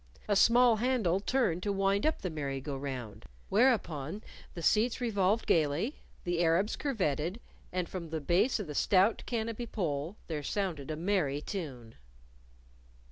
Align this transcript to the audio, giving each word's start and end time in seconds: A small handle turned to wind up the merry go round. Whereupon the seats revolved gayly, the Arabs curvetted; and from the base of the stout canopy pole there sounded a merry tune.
A 0.27 0.35
small 0.35 0.77
handle 0.77 1.19
turned 1.19 1.61
to 1.61 1.71
wind 1.71 2.07
up 2.07 2.23
the 2.23 2.31
merry 2.31 2.59
go 2.59 2.75
round. 2.75 3.25
Whereupon 3.49 4.23
the 4.55 4.63
seats 4.63 4.99
revolved 4.99 5.45
gayly, 5.45 6.01
the 6.23 6.41
Arabs 6.43 6.75
curvetted; 6.75 7.39
and 7.71 7.87
from 7.87 8.09
the 8.09 8.19
base 8.19 8.59
of 8.59 8.65
the 8.65 8.73
stout 8.73 9.21
canopy 9.27 9.67
pole 9.67 10.17
there 10.25 10.41
sounded 10.41 10.89
a 10.89 10.95
merry 10.95 11.39
tune. 11.39 11.93